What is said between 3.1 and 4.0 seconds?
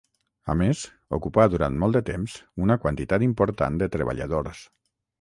important de